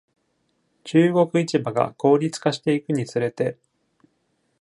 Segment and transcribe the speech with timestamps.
[0.83, 3.59] 中国市場が効率化していくにつれて。